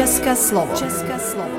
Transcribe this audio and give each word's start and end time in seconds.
České 0.00 0.36
slovo. 0.36 0.76
České 0.76 1.18
slovo. 1.18 1.58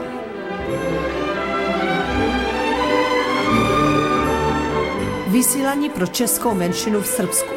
Vysílání 5.28 5.90
pro 5.90 6.08
českou 6.08 6.54
menšinu 6.56 7.02
v 7.02 7.08
Srbsku. 7.08 7.54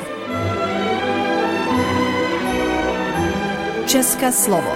České 3.87 4.33
slovo. 4.33 4.73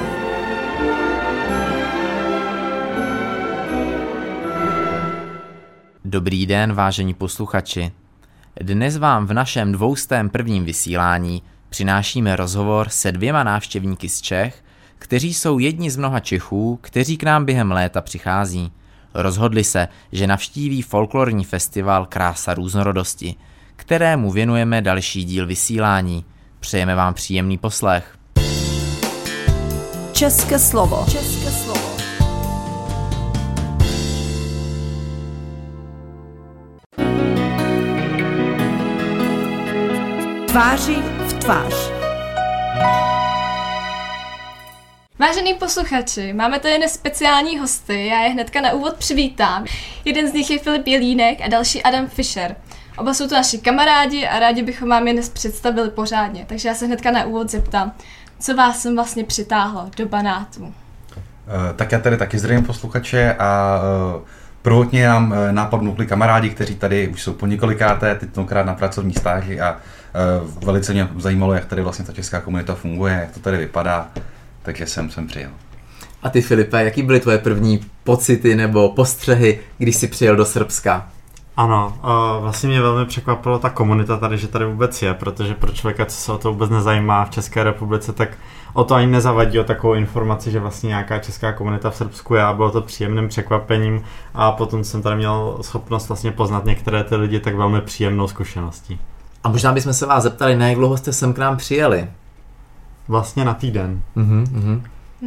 Dobrý 6.04 6.46
den, 6.46 6.72
vážení 6.72 7.14
posluchači. 7.14 7.92
Dnes 8.60 8.96
vám 8.96 9.26
v 9.26 9.32
našem 9.32 9.72
dvoustém 9.72 10.30
prvním 10.30 10.64
vysílání 10.64 11.42
přinášíme 11.68 12.36
rozhovor 12.36 12.88
se 12.88 13.12
dvěma 13.12 13.42
návštěvníky 13.44 14.08
z 14.08 14.20
Čech, 14.20 14.62
kteří 14.98 15.34
jsou 15.34 15.58
jedni 15.58 15.90
z 15.90 15.96
mnoha 15.96 16.20
Čechů, 16.20 16.78
kteří 16.82 17.16
k 17.16 17.22
nám 17.22 17.44
během 17.44 17.72
léta 17.72 18.00
přichází. 18.00 18.72
Rozhodli 19.14 19.64
se, 19.64 19.88
že 20.12 20.26
navštíví 20.26 20.82
folklorní 20.82 21.44
festival 21.44 22.06
Krása 22.06 22.54
různorodosti, 22.54 23.34
kterému 23.76 24.30
věnujeme 24.30 24.82
další 24.82 25.24
díl 25.24 25.46
vysílání. 25.46 26.24
Přejeme 26.60 26.94
vám 26.94 27.14
příjemný 27.14 27.58
poslech. 27.58 28.18
České 30.12 30.58
slovo. 30.58 31.06
České 31.10 31.50
slovo. 31.50 31.88
Tváři 40.48 40.96
v 41.28 41.32
tvář. 41.32 41.97
Vážení 45.20 45.54
posluchači, 45.54 46.32
máme 46.32 46.58
tady 46.58 46.76
dnes 46.76 46.92
speciální 46.92 47.58
hosty, 47.58 48.06
já 48.06 48.20
je 48.20 48.30
hnedka 48.30 48.60
na 48.60 48.72
úvod 48.72 48.94
přivítám. 48.94 49.64
Jeden 50.04 50.30
z 50.30 50.32
nich 50.32 50.50
je 50.50 50.58
Filip 50.58 50.86
Jelínek 50.86 51.38
a 51.44 51.48
další 51.48 51.82
Adam 51.82 52.06
Fischer. 52.06 52.56
Oba 52.98 53.14
jsou 53.14 53.28
to 53.28 53.34
naši 53.34 53.58
kamarádi 53.58 54.26
a 54.26 54.38
rádi 54.38 54.62
bychom 54.62 54.88
vám 54.88 55.08
je 55.08 55.12
dnes 55.12 55.28
představili 55.28 55.90
pořádně, 55.90 56.44
takže 56.48 56.68
já 56.68 56.74
se 56.74 56.86
hnedka 56.86 57.10
na 57.10 57.24
úvod 57.24 57.50
zeptám, 57.50 57.92
co 58.40 58.54
vás 58.54 58.82
sem 58.82 58.94
vlastně 58.94 59.24
přitáhlo 59.24 59.90
do 59.96 60.06
Banátu? 60.06 60.74
Eh, 61.16 61.74
tak 61.76 61.92
já 61.92 61.98
tady 61.98 62.16
taky 62.16 62.38
zdravím 62.38 62.64
posluchače 62.64 63.34
a 63.38 63.78
eh, 63.78 64.24
prvotně 64.62 65.06
nám 65.08 65.34
eh, 65.34 65.52
nápadnuli 65.52 66.06
kamarádi, 66.06 66.50
kteří 66.50 66.74
tady 66.74 67.08
už 67.08 67.22
jsou 67.22 67.32
po 67.32 67.46
několikáté, 67.46 68.14
tentokrát 68.14 68.66
na 68.66 68.74
pracovní 68.74 69.14
stáži 69.14 69.60
a 69.60 69.76
velice 70.64 70.92
mě 70.92 71.08
zajímalo, 71.16 71.54
jak 71.54 71.64
tady 71.64 71.82
vlastně 71.82 72.04
ta 72.04 72.12
česká 72.12 72.40
komunita 72.40 72.74
funguje, 72.74 73.14
jak 73.14 73.32
to 73.32 73.40
tady 73.40 73.56
vypadá, 73.56 74.10
takže 74.68 74.86
jsem 74.86 75.10
sem 75.10 75.26
přijel. 75.26 75.50
A 76.22 76.30
ty 76.30 76.42
Filipe, 76.42 76.84
jaký 76.84 77.02
byly 77.02 77.20
tvoje 77.20 77.38
první 77.38 77.80
pocity 78.04 78.54
nebo 78.54 78.88
postřehy, 78.88 79.60
když 79.78 79.96
jsi 79.96 80.06
přijel 80.06 80.36
do 80.36 80.44
Srbska? 80.44 81.08
Ano, 81.56 81.98
vlastně 82.40 82.68
mě 82.68 82.80
velmi 82.80 83.06
překvapilo 83.06 83.58
ta 83.58 83.70
komunita 83.70 84.16
tady, 84.16 84.38
že 84.38 84.48
tady 84.48 84.64
vůbec 84.64 85.02
je, 85.02 85.14
protože 85.14 85.54
pro 85.54 85.72
člověka, 85.72 86.04
co 86.04 86.16
se 86.16 86.32
o 86.32 86.38
to 86.38 86.52
vůbec 86.52 86.70
nezajímá 86.70 87.24
v 87.24 87.30
České 87.30 87.64
republice, 87.64 88.12
tak 88.12 88.28
o 88.72 88.84
to 88.84 88.94
ani 88.94 89.06
nezavadí 89.06 89.58
o 89.58 89.64
takovou 89.64 89.94
informaci, 89.94 90.50
že 90.50 90.60
vlastně 90.60 90.88
nějaká 90.88 91.18
česká 91.18 91.52
komunita 91.52 91.90
v 91.90 91.96
Srbsku 91.96 92.34
je 92.34 92.42
a 92.42 92.52
bylo 92.52 92.70
to 92.70 92.82
příjemným 92.82 93.28
překvapením 93.28 94.02
a 94.34 94.52
potom 94.52 94.84
jsem 94.84 95.02
tady 95.02 95.16
měl 95.16 95.58
schopnost 95.60 96.08
vlastně 96.08 96.32
poznat 96.32 96.64
některé 96.64 97.04
ty 97.04 97.16
lidi 97.16 97.40
tak 97.40 97.54
velmi 97.54 97.80
příjemnou 97.80 98.28
zkušeností. 98.28 99.00
A 99.44 99.48
možná 99.48 99.72
bychom 99.72 99.92
se 99.92 100.06
vás 100.06 100.22
zeptali, 100.22 100.56
na 100.56 100.68
jak 100.68 100.78
dlouho 100.78 100.96
jste 100.96 101.12
sem 101.12 101.34
k 101.34 101.38
nám 101.38 101.56
přijeli? 101.56 102.08
Vlastně 103.08 103.44
na 103.44 103.54
týden. 103.54 104.02
Uh-huh, 104.16 104.44
uh-huh. 104.44 104.80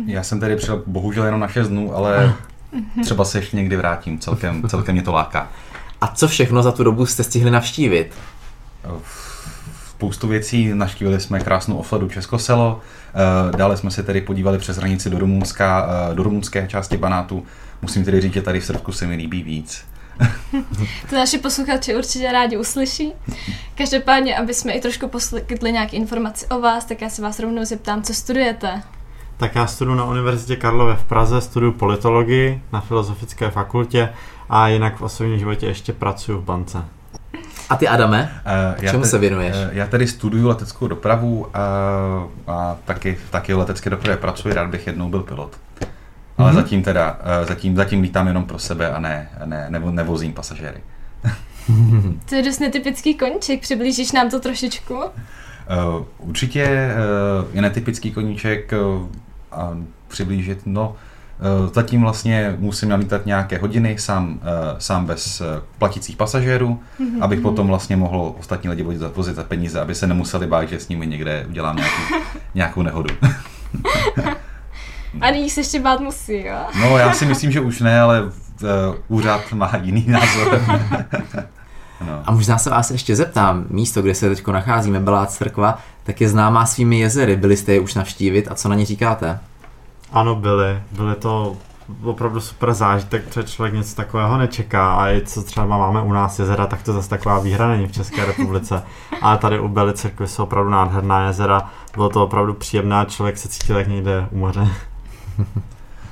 Já 0.06 0.24
jsem 0.24 0.40
tady 0.40 0.56
přijel 0.56 0.84
bohužel 0.88 1.26
jenom 1.26 1.40
na 1.40 1.48
6 1.48 1.68
dnů, 1.68 1.96
ale 1.96 2.34
třeba 3.04 3.26
se 3.26 3.38
ještě 3.38 3.58
někdy 3.58 3.76
vrátím, 3.78 4.20
celkem, 4.20 4.64
celkem 4.70 4.96
mě 4.96 5.02
to 5.02 5.12
láká. 5.12 5.48
A 6.02 6.08
co 6.08 6.28
všechno 6.28 6.64
za 6.64 6.72
tu 6.72 6.84
dobu 6.84 7.06
jste 7.06 7.24
stihli 7.24 7.52
navštívit? 7.52 8.14
Spoustu 9.90 10.28
věcí, 10.28 10.74
navštívili 10.74 11.20
jsme 11.20 11.40
krásnou 11.40 11.78
ofledu 11.78 12.10
Českoselo, 12.10 12.82
eh, 13.54 13.58
dále 13.58 13.78
jsme 13.78 13.92
se 13.92 14.04
tedy 14.04 14.22
podívali 14.22 14.58
přes 14.58 14.78
hranici 14.78 15.10
do, 15.10 15.20
Rumunska, 15.20 15.88
eh, 16.12 16.16
do 16.16 16.24
rumunské 16.24 16.68
části 16.68 16.98
Banátu. 16.98 17.46
Musím 17.82 18.06
tedy 18.06 18.22
říct, 18.22 18.34
že 18.34 18.42
tady 18.42 18.60
v 18.60 18.66
Srbsku 18.66 18.92
se 18.92 19.08
mi 19.08 19.16
líbí 19.16 19.44
víc. 19.44 19.86
to 21.10 21.16
naši 21.16 21.38
posluchači 21.38 21.96
určitě 21.96 22.32
rádi 22.32 22.58
uslyší. 22.58 23.14
Každopádně, 23.76 24.38
aby 24.38 24.54
jsme 24.54 24.74
i 24.74 24.82
trošku 24.82 25.08
poskytli 25.08 25.72
nějaké 25.72 25.98
informace 25.98 26.48
o 26.48 26.60
vás, 26.60 26.86
tak 26.86 27.02
já 27.02 27.10
se 27.10 27.22
vás 27.22 27.40
rovnou 27.40 27.66
zeptám, 27.66 28.02
co 28.02 28.14
studujete. 28.14 28.82
Tak 29.38 29.56
já 29.56 29.68
studuji 29.68 29.98
na 29.98 30.06
Univerzitě 30.06 30.56
Karlove 30.56 30.96
v 30.96 31.04
Praze, 31.04 31.42
studuji 31.42 31.72
politologii 31.72 32.62
na 32.72 32.82
Filozofické 32.82 33.50
fakultě 33.50 34.10
a 34.50 34.68
jinak 34.68 34.98
v 34.98 35.02
osobním 35.02 35.40
životě 35.40 35.66
ještě 35.66 35.94
pracuji 35.94 36.38
v 36.38 36.44
bance. 36.44 36.86
A 37.70 37.76
ty 37.76 37.88
Adame, 37.88 38.42
uh, 38.76 38.86
čemu 38.86 39.04
te, 39.04 39.10
se 39.10 39.18
věnuješ? 39.18 39.56
Uh, 39.56 39.62
já 39.72 39.88
tady 39.88 40.08
studuju 40.08 40.48
leteckou 40.48 40.88
dopravu 40.88 41.48
a, 41.54 41.60
a 42.48 42.78
taky, 42.86 43.18
taky 43.30 43.54
v 43.54 43.58
letecké 43.58 43.90
dopravě 43.90 44.18
pracuji, 44.18 44.54
rád 44.54 44.70
bych 44.70 44.88
jednou 44.88 45.10
byl 45.10 45.20
pilot. 45.20 45.58
Ale 46.42 46.52
mm-hmm. 46.52 46.56
zatím 46.56 46.84
teda, 46.84 47.20
uh, 47.42 47.48
zatím, 47.48 47.76
zatím 47.76 48.02
lítám 48.02 48.28
jenom 48.28 48.44
pro 48.46 48.60
sebe 48.60 48.92
a 48.92 49.00
ne, 49.00 49.30
ne, 49.46 49.66
nevo, 49.70 49.92
nevozím 49.92 50.34
pasažéry. 50.34 50.80
to 52.30 52.36
je 52.36 52.44
dost 52.44 52.60
netypický 52.60 53.16
koníček, 53.16 53.62
přiblížíš 53.62 54.12
nám 54.12 54.30
to 54.30 54.40
trošičku? 54.40 54.96
Uh, 54.96 55.04
určitě 56.18 56.90
uh, 57.44 57.56
je 57.56 57.62
netypický 57.62 58.12
koníček 58.12 58.74
uh, 58.74 59.08
a 59.52 59.78
přiblížit, 60.08 60.60
no, 60.66 60.96
Eh, 61.42 61.70
zatím 61.74 62.02
vlastně 62.02 62.56
musím 62.60 62.90
nalítat 62.90 63.26
nějaké 63.26 63.58
hodiny 63.58 63.96
sám, 64.00 64.40
eh, 64.42 64.76
sám 64.78 65.06
bez 65.06 65.42
eh, 65.42 65.62
platících 65.78 66.16
pasažérů, 66.16 66.80
mm-hmm. 67.00 67.24
abych 67.24 67.40
potom 67.40 67.68
vlastně 67.68 67.98
mohl 67.98 68.36
ostatní 68.40 68.70
lidi 68.70 68.84
vozit, 68.84 69.16
vozit 69.16 69.36
za 69.36 69.44
peníze, 69.44 69.82
aby 69.82 69.96
se 69.96 70.08
nemuseli 70.08 70.48
bát, 70.48 70.70
že 70.70 70.80
s 70.80 70.90
nimi 70.90 71.08
někde 71.08 71.46
udělám 71.50 71.76
nějakou, 71.76 72.26
nějakou 72.56 72.82
nehodu. 72.82 73.10
A 75.22 75.32
nyní 75.32 75.50
se 75.50 75.60
ještě 75.60 75.80
bát 75.80 76.00
musí, 76.00 76.46
jo? 76.46 76.58
No, 76.80 76.98
já 76.98 77.14
si 77.14 77.26
myslím, 77.26 77.52
že 77.52 77.62
už 77.62 77.82
ne, 77.82 78.02
ale 78.02 78.24
uh, 78.24 78.30
úřad 79.08 79.52
má 79.54 79.72
jiný 79.82 80.06
názor. 80.08 80.62
no. 82.08 82.22
A 82.26 82.32
možná 82.32 82.58
se 82.58 82.70
vás 82.70 82.92
ještě 82.92 83.16
zeptám, 83.16 83.66
místo, 83.70 84.02
kde 84.02 84.16
se 84.16 84.30
teď 84.30 84.48
nacházíme, 84.48 85.00
Belá 85.00 85.26
Crkva, 85.26 85.78
tak 86.04 86.22
je 86.22 86.30
známá 86.30 86.66
svými 86.66 87.00
jezery. 87.00 87.36
Byli 87.36 87.58
jste 87.58 87.74
je 87.74 87.80
už 87.80 87.94
navštívit 87.94 88.48
a 88.52 88.56
co 88.56 88.70
na 88.70 88.76
ně 88.76 88.86
říkáte? 88.86 89.40
Ano, 90.12 90.36
byly. 90.36 90.80
Byly 90.92 91.16
to 91.16 91.58
opravdu 92.04 92.42
super 92.42 92.74
zážitek, 92.74 93.24
protože 93.24 93.44
člověk 93.44 93.74
něco 93.74 93.96
takového 93.96 94.38
nečeká 94.38 94.94
a 94.94 95.10
i 95.10 95.22
co 95.26 95.44
třeba 95.44 95.66
máme 95.66 96.02
u 96.02 96.14
nás 96.14 96.40
jezera, 96.40 96.66
tak 96.68 96.84
to 96.84 96.94
zase 96.94 97.10
taková 97.10 97.40
výhra 97.40 97.68
není 97.68 97.88
v 97.88 97.92
České 97.92 98.26
republice. 98.26 98.84
Ale 99.22 99.38
tady 99.38 99.60
u 99.60 99.92
Cirkvi 99.94 100.28
jsou 100.28 100.44
opravdu 100.44 100.70
nádherná 100.70 101.28
jezera, 101.28 101.70
bylo 101.94 102.10
to 102.10 102.24
opravdu 102.24 102.54
příjemné 102.54 102.96
a 103.00 103.06
člověk 103.06 103.38
se 103.38 103.50
cítil 103.50 103.78
jak 103.78 103.88
někde 103.88 104.28
u 104.32 104.38
moře. 104.38 104.68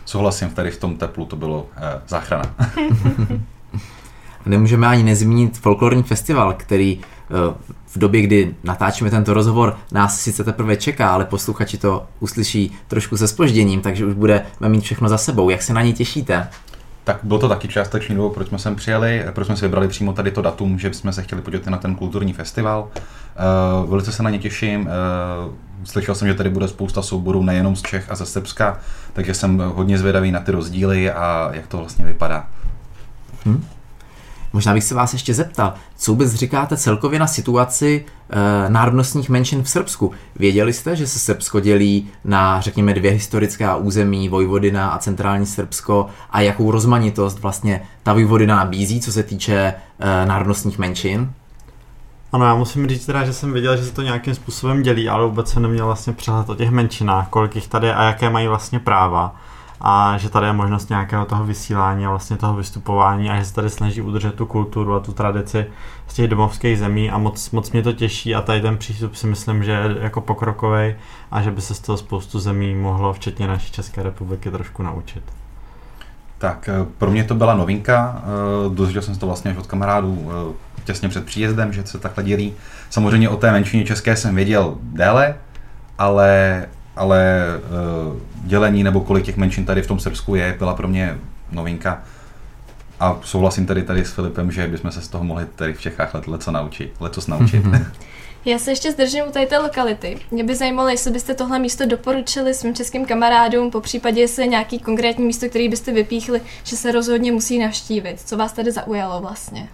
Souhlasím, 0.06 0.50
tady 0.50 0.72
v 0.72 0.80
tom 0.80 0.98
teplu 0.98 1.26
to 1.26 1.36
bylo 1.36 1.68
eh, 1.78 2.02
záchrana. 2.08 2.56
Nemůžeme 4.46 4.88
ani 4.88 5.04
nezmínit 5.04 5.58
folklorní 5.58 6.04
festival, 6.04 6.54
který 6.58 7.00
eh, 7.00 7.54
v 7.88 7.98
době, 7.98 8.22
kdy 8.22 8.56
natáčíme 8.64 9.10
tento 9.10 9.34
rozhovor, 9.34 9.78
nás 9.92 10.22
sice 10.22 10.44
teprve 10.44 10.76
čeká, 10.76 11.10
ale 11.10 11.26
posluchači 11.26 11.78
to 11.78 12.06
uslyší 12.20 12.72
trošku 12.88 13.18
se 13.18 13.28
spožděním, 13.28 13.82
takže 13.82 14.06
už 14.06 14.14
budeme 14.14 14.44
mít 14.68 14.84
všechno 14.84 15.10
za 15.10 15.18
sebou. 15.18 15.50
Jak 15.50 15.62
se 15.62 15.74
na 15.74 15.82
ně 15.82 15.94
těšíte? 15.94 16.48
Tak 17.04 17.20
bylo 17.24 17.40
to 17.40 17.50
taky 17.50 17.68
částečný 17.68 18.16
důvod, 18.16 18.34
proč 18.34 18.48
jsme 18.48 18.60
sem 18.60 18.76
přijeli, 18.76 19.26
proč 19.32 19.48
jsme 19.48 19.58
si 19.58 19.66
vybrali 19.66 19.88
přímo 19.88 20.14
tady 20.14 20.32
to 20.32 20.42
datum, 20.42 20.80
že 20.80 20.94
jsme 20.94 21.14
se 21.14 21.24
chtěli 21.24 21.42
podívat 21.42 21.66
na 21.66 21.78
ten 21.78 21.96
kulturní 21.96 22.34
festival. 22.34 22.88
Uh, 23.84 23.90
velice 23.90 24.12
se 24.12 24.24
na 24.24 24.30
ně 24.30 24.40
těším. 24.40 24.90
Slyšel 25.84 26.16
jsem, 26.16 26.28
že 26.28 26.34
tady 26.34 26.50
bude 26.50 26.68
spousta 26.68 27.02
souborů 27.02 27.44
nejenom 27.44 27.76
z 27.76 27.82
Čech 27.82 28.12
a 28.12 28.16
ze 28.16 28.26
Srbska, 28.26 28.80
takže 29.14 29.34
jsem 29.34 29.58
hodně 29.76 29.98
zvědavý 29.98 30.32
na 30.32 30.40
ty 30.40 30.52
rozdíly 30.52 31.12
a 31.12 31.50
jak 31.54 31.68
to 31.68 31.78
vlastně 31.78 32.06
vypadá. 32.06 32.48
Hmm. 33.46 33.66
Možná 34.54 34.74
bych 34.74 34.84
se 34.84 34.96
vás 34.96 35.14
ještě 35.14 35.34
zeptal, 35.34 35.74
co 35.98 36.12
vůbec 36.12 36.34
říkáte 36.34 36.78
celkově 36.78 37.20
na 37.20 37.28
situaci 37.28 38.06
e, 38.30 38.70
národnostních 38.70 39.30
menšin 39.30 39.64
v 39.64 39.70
Srbsku? 39.70 40.12
Věděli 40.36 40.74
jste, 40.74 40.96
že 40.96 41.08
se 41.08 41.20
Srbsko 41.20 41.60
dělí 41.60 42.08
na, 42.26 42.62
řekněme, 42.62 42.94
dvě 42.94 43.12
historická 43.12 43.76
území, 43.76 44.30
Vojvodina 44.30 44.90
a 44.90 44.98
centrální 44.98 45.46
Srbsko 45.46 46.08
a 46.30 46.42
jakou 46.42 46.72
rozmanitost 46.72 47.40
vlastně 47.40 47.82
ta 48.04 48.14
Vojvodina 48.14 48.56
nabízí, 48.56 49.02
co 49.02 49.12
se 49.12 49.24
týče 49.24 49.56
e, 49.56 49.74
národnostních 50.26 50.80
menšin? 50.80 51.34
Ano, 52.32 52.46
já 52.46 52.56
musím 52.56 52.88
říct 52.88 53.06
teda, 53.06 53.26
že 53.26 53.34
jsem 53.34 53.54
věděl, 53.54 53.78
že 53.78 53.84
se 53.86 53.94
to 53.94 54.02
nějakým 54.02 54.36
způsobem 54.36 54.82
dělí, 54.82 55.10
ale 55.10 55.26
vůbec 55.26 55.50
jsem 55.50 55.64
neměl 55.64 55.86
vlastně 55.86 56.14
přehled 56.14 56.50
o 56.50 56.56
těch 56.56 56.70
menšinách, 56.70 57.30
kolik 57.30 57.56
jich 57.56 57.68
tady 57.68 57.92
a 57.92 58.04
jaké 58.04 58.30
mají 58.30 58.48
vlastně 58.48 58.80
práva. 58.80 59.36
a 59.82 60.18
že 60.18 60.30
tady 60.30 60.46
je 60.46 60.54
možnost 60.54 60.90
nějakého 60.90 61.26
toho 61.26 61.46
vysílání 61.46 62.06
a 62.06 62.10
vlastně 62.10 62.38
toho 62.38 62.56
vystupování 62.56 63.30
a 63.30 63.40
že 63.40 63.46
se 63.46 63.54
tady 63.54 63.70
snaží 63.70 64.02
udržet 64.02 64.36
tu 64.36 64.46
kulturu 64.46 64.96
a 64.96 65.00
tu 65.00 65.14
tradici 65.14 65.66
z 66.08 66.14
těch 66.14 66.28
domovských 66.28 66.80
zemí 66.80 67.12
a 67.12 67.18
moc, 67.18 67.52
moc 67.52 67.72
mě 67.72 67.84
to 67.84 67.94
těší 67.94 68.36
a 68.36 68.42
tady 68.42 68.62
ten 68.62 68.78
přístup 68.78 69.16
si 69.16 69.28
myslím, 69.28 69.64
že 69.64 69.72
je 69.72 69.98
jako 70.02 70.22
pokrokový 70.22 70.96
a 71.32 71.42
že 71.42 71.52
by 71.52 71.62
se 71.62 71.76
z 71.76 71.80
toho 71.80 71.98
spoustu 71.98 72.40
zemí 72.40 72.76
mohlo, 72.76 73.14
včetně 73.14 73.48
naší 73.48 73.72
České 73.72 74.04
republiky, 74.04 74.52
trošku 74.52 74.84
naučit. 74.84 75.24
Tak 76.38 76.70
eh, 76.70 76.86
pro 76.98 77.12
mě 77.12 77.24
to 77.24 77.36
byla 77.36 77.54
novinka, 77.54 78.22
eh, 78.24 78.76
dozvěděl 78.76 79.02
jsem 79.02 79.14
se 79.14 79.20
to 79.20 79.26
vlastně 79.26 79.52
až 79.52 79.58
od 79.58 79.68
kamarádů 79.68 80.28
eh, 80.28 80.54
těsně 80.90 81.10
před 81.10 81.26
příjezdem, 81.26 81.74
že 81.74 81.86
se 81.86 82.00
takhle 82.00 82.24
dělí. 82.24 82.54
Samozřejmě 82.90 83.30
o 83.30 83.38
té 83.38 83.52
menšině 83.52 83.86
české 83.86 84.16
jsem 84.16 84.36
věděl 84.36 84.78
déle, 84.82 85.36
ale, 85.98 86.66
ale 86.96 87.46
dělení 88.44 88.84
nebo 88.84 89.02
kolik 89.02 89.26
těch 89.26 89.38
menšin 89.38 89.66
tady 89.66 89.82
v 89.82 89.88
tom 89.88 90.00
Srbsku 90.00 90.36
je, 90.36 90.56
byla 90.58 90.74
pro 90.74 90.88
mě 90.88 91.18
novinka. 91.52 92.04
A 93.00 93.18
souhlasím 93.24 93.66
tady 93.66 93.84
tady 93.84 94.06
s 94.06 94.12
Filipem, 94.12 94.52
že 94.52 94.68
bychom 94.68 94.92
se 94.92 95.02
z 95.02 95.08
toho 95.08 95.24
mohli 95.24 95.46
tady 95.56 95.74
v 95.74 95.82
Čechách 95.82 96.14
let, 96.14 96.28
leco 96.28 96.52
naučit, 96.52 96.94
lecos 97.00 97.28
naučit. 97.28 97.64
Já 98.46 98.60
se 98.60 98.72
ještě 98.72 98.92
zdržím 98.92 99.24
u 99.28 99.32
té 99.32 99.58
lokality. 99.58 100.18
Mě 100.32 100.44
by 100.44 100.56
zajímalo, 100.56 100.90
jestli 100.90 101.12
byste 101.12 101.34
tohle 101.34 101.60
místo 101.60 101.86
doporučili 101.86 102.54
svým 102.54 102.76
českým 102.76 103.06
kamarádům, 103.06 103.72
po 103.72 103.82
případě 103.82 104.22
jestli 104.22 104.44
je 104.44 104.48
nějaký 104.48 104.80
konkrétní 104.80 105.26
místo, 105.26 105.50
který 105.50 105.70
byste 105.70 105.92
vypíchli, 105.94 106.42
že 106.64 106.76
se 106.76 106.92
rozhodně 106.92 107.32
musí 107.32 107.60
navštívit. 107.60 108.22
Co 108.26 108.38
vás 108.38 108.54
tady 108.54 108.72
zaujalo 108.72 109.22
vlastně? 109.22 109.68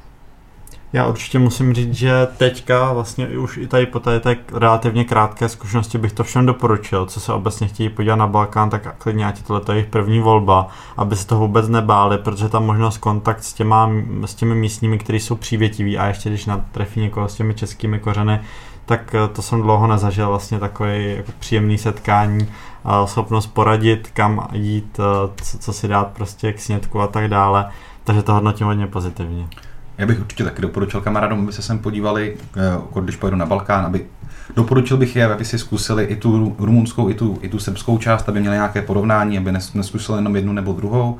Já 0.95 1.07
určitě 1.07 1.39
musím 1.39 1.73
říct, 1.73 1.93
že 1.93 2.27
teďka 2.37 2.93
vlastně 2.93 3.27
už 3.27 3.57
i 3.57 3.67
tady 3.67 3.85
po 3.85 3.99
té 3.99 4.19
tak 4.19 4.37
relativně 4.51 5.03
krátké 5.03 5.49
zkušenosti 5.49 5.97
bych 5.97 6.13
to 6.13 6.23
všem 6.23 6.45
doporučil, 6.45 7.05
co 7.05 7.19
se 7.19 7.33
obecně 7.33 7.67
chtějí 7.67 7.89
podívat 7.89 8.15
na 8.15 8.27
Balkán, 8.27 8.69
tak 8.69 8.97
klidně 8.97 9.25
ať 9.25 9.41
tohle 9.41 9.61
je 9.69 9.75
jejich 9.75 9.89
první 9.89 10.19
volba, 10.19 10.67
aby 10.97 11.15
se 11.15 11.27
toho 11.27 11.41
vůbec 11.41 11.67
nebáli, 11.67 12.17
protože 12.17 12.49
tam 12.49 12.65
možnost 12.65 12.97
kontakt 12.97 13.43
s, 13.43 13.53
těma, 13.53 13.91
s 14.25 14.35
těmi 14.35 14.55
místními, 14.55 14.97
kteří 14.97 15.19
jsou 15.19 15.35
přívětiví 15.35 15.97
a 15.97 16.07
ještě 16.07 16.29
když 16.29 16.45
natrefí 16.45 16.99
někoho 16.99 17.29
s 17.29 17.35
těmi 17.35 17.53
českými 17.53 17.99
kořeny, 17.99 18.39
tak 18.85 19.15
eh, 19.15 19.27
to 19.27 19.41
jsem 19.41 19.61
dlouho 19.61 19.87
nezažil, 19.87 20.27
vlastně 20.27 20.59
takový 20.59 21.13
jako 21.15 21.31
příjemný 21.39 21.77
setkání, 21.77 22.47
schopnost 23.05 23.47
poradit, 23.47 24.09
kam 24.13 24.47
jít, 24.51 24.99
eh, 24.99 25.43
co, 25.43 25.57
co 25.57 25.73
si 25.73 25.87
dát 25.87 26.07
prostě 26.07 26.53
k 26.53 26.59
snědku 26.59 27.01
a 27.01 27.07
tak 27.07 27.27
dále, 27.27 27.69
takže 28.03 28.21
to 28.21 28.33
hodnotím 28.33 28.67
hodně 28.67 28.87
pozitivně. 28.87 29.47
Já 29.97 30.05
bych 30.05 30.19
určitě 30.19 30.43
taky 30.43 30.61
doporučil 30.61 31.01
kamarádům, 31.01 31.39
aby 31.39 31.53
se 31.53 31.61
sem 31.61 31.79
podívali, 31.79 32.37
eh, 32.57 33.01
když 33.01 33.15
pojedu 33.15 33.37
na 33.37 33.45
Balkán, 33.45 33.85
aby 33.85 34.05
doporučil 34.55 34.97
bych 34.97 35.15
je, 35.15 35.25
aby 35.25 35.45
si 35.45 35.59
zkusili 35.59 36.03
i 36.03 36.15
tu 36.15 36.55
rumunskou, 36.59 37.09
i 37.09 37.13
tu, 37.13 37.39
i 37.41 37.49
tu 37.49 37.59
srbskou 37.59 37.97
část, 37.97 38.29
aby 38.29 38.39
měli 38.39 38.55
nějaké 38.55 38.81
porovnání, 38.81 39.37
aby 39.37 39.51
neskusili 39.73 40.17
jenom 40.17 40.35
jednu 40.35 40.53
nebo 40.53 40.73
druhou. 40.73 41.17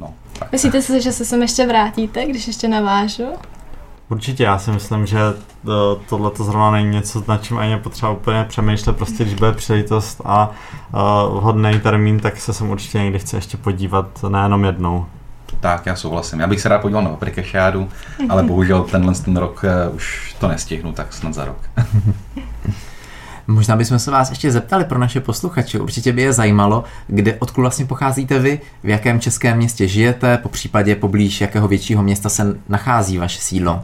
No, 0.00 0.14
tak. 0.38 0.52
Myslíte 0.52 0.82
si, 0.82 1.00
že 1.00 1.12
se 1.12 1.24
sem 1.24 1.42
ještě 1.42 1.66
vrátíte, 1.66 2.26
když 2.26 2.46
ještě 2.46 2.68
navážu? 2.68 3.24
Určitě, 4.08 4.44
já 4.44 4.58
si 4.58 4.70
myslím, 4.70 5.06
že 5.06 5.18
eh, 5.18 5.70
tohle 6.08 6.30
to 6.30 6.44
zrovna 6.44 6.70
není 6.70 6.90
něco, 6.90 7.24
na 7.28 7.38
čím 7.38 7.58
ani 7.58 7.76
potřeba 7.76 8.12
úplně 8.12 8.44
přemýšlet, 8.48 8.96
prostě 8.96 9.24
když 9.24 9.34
bude 9.34 9.52
příležitost 9.52 10.20
a 10.24 10.50
uh, 10.92 11.38
vhodný 11.38 11.80
termín, 11.80 12.20
tak 12.20 12.36
se 12.36 12.52
sem 12.52 12.70
určitě 12.70 12.98
někdy 12.98 13.18
chce 13.18 13.36
ještě 13.36 13.56
podívat, 13.56 14.24
nejenom 14.28 14.64
jednou. 14.64 15.06
Tak, 15.62 15.86
já 15.86 15.96
souhlasím. 15.96 16.40
Já 16.40 16.46
bych 16.46 16.60
se 16.60 16.68
rád 16.68 16.78
podíval 16.78 17.02
na 17.02 17.10
Paprikašádu, 17.10 17.88
ale 18.28 18.42
bohužel 18.42 18.82
tenhle 18.82 19.14
ten 19.14 19.36
rok 19.36 19.64
uh, 19.88 19.96
už 19.96 20.34
to 20.38 20.48
nestihnu, 20.48 20.92
tak 20.92 21.12
snad 21.12 21.34
za 21.34 21.44
rok. 21.44 21.56
Možná 23.46 23.76
bychom 23.76 23.98
se 23.98 24.10
vás 24.10 24.30
ještě 24.30 24.50
zeptali 24.50 24.84
pro 24.84 24.98
naše 24.98 25.20
posluchače. 25.20 25.80
Určitě 25.80 26.12
by 26.12 26.22
je 26.22 26.32
zajímalo, 26.32 26.84
kde 27.06 27.34
odkud 27.34 27.60
vlastně 27.60 27.84
pocházíte 27.84 28.38
vy, 28.38 28.60
v 28.82 28.88
jakém 28.88 29.20
českém 29.20 29.56
městě 29.56 29.88
žijete, 29.88 30.38
po 30.38 30.48
případě 30.48 30.96
poblíž 30.96 31.40
jakého 31.40 31.68
většího 31.68 32.02
města 32.02 32.28
se 32.28 32.56
nachází 32.68 33.18
vaše 33.18 33.40
sídlo. 33.40 33.82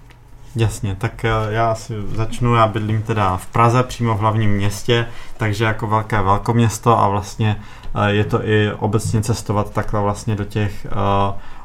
Jasně, 0.57 0.95
tak 0.95 1.25
eh, 1.25 1.31
já 1.49 1.75
si 1.75 1.95
začnu, 2.15 2.55
já 2.55 2.67
bydlím 2.67 3.03
teda 3.03 3.37
v 3.37 3.47
Praze, 3.47 3.83
přímo 3.83 4.15
v 4.15 4.19
hlavním 4.19 4.51
městě, 4.51 5.07
takže 5.37 5.65
jako 5.65 5.87
velké 5.87 6.23
velkoměsto 6.23 6.99
a 6.99 7.09
vlastně 7.09 7.57
eh, 7.95 8.13
je 8.13 8.25
to 8.25 8.49
i 8.49 8.73
obecně 8.73 9.23
cestovat 9.23 9.71
takhle 9.71 10.01
vlastně 10.01 10.37
do 10.37 10.45
těch 10.45 10.87